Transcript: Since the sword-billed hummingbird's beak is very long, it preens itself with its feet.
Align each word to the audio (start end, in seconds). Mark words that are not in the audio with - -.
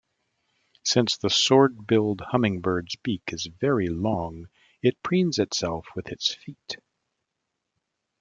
Since 0.81 1.17
the 1.17 1.29
sword-billed 1.29 2.21
hummingbird's 2.21 2.95
beak 3.03 3.21
is 3.27 3.45
very 3.45 3.85
long, 3.87 4.49
it 4.81 4.99
preens 5.03 5.37
itself 5.37 5.89
with 5.95 6.07
its 6.07 6.33
feet. 6.33 6.77